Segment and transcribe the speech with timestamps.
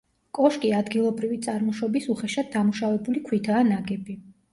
[0.35, 4.17] კოშკი ადგილობრივი წარმოშობის უხეშად დამუშავებული ქვითაა ნაგები.